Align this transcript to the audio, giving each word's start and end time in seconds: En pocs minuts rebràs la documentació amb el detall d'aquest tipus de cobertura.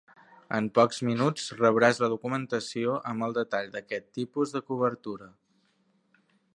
En 0.59 0.69
pocs 0.77 1.01
minuts 1.09 1.43
rebràs 1.59 2.01
la 2.03 2.09
documentació 2.15 2.97
amb 3.13 3.27
el 3.29 3.37
detall 3.39 3.71
d'aquest 3.77 4.09
tipus 4.19 4.57
de 4.57 4.67
cobertura. 4.71 5.33